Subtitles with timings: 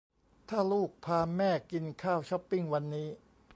[0.49, 3.09] ถ้าลูกพาแม่กินข้าวช้อปปิ้งวันนี้